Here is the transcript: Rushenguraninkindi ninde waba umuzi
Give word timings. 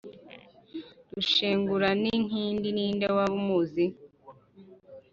Rushenguraninkindi 1.13 2.67
ninde 2.75 3.05
waba 3.15 3.35
umuzi 3.41 3.85